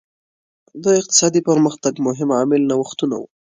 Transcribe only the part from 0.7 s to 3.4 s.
د اقتصادي پرمختګ مهم عامل نوښتونه وو.